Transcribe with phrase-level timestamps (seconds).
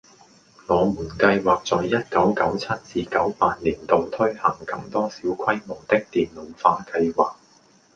[0.65, 7.35] 我們計劃在一九九七至九八年度推行更多小規模的電腦化計劃